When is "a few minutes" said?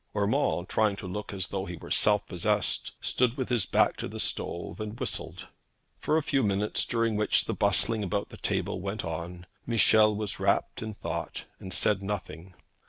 6.17-6.87